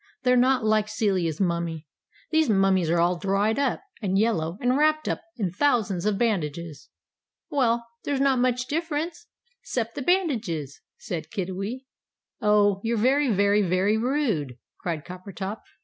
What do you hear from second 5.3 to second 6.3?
in thousands of